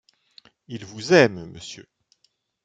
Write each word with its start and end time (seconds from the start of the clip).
Il 0.67 0.83
vous 0.83 1.13
aime, 1.13 1.45
monsieur. 1.51 1.87